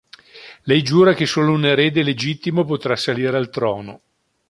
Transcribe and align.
Lei 0.63 0.81
giura 0.81 1.13
che 1.13 1.27
solo 1.27 1.51
un 1.53 1.63
erede 1.63 2.01
legittimo 2.01 2.65
potrà 2.65 2.95
salire 2.95 3.37
al 3.37 3.51
trono. 3.51 4.01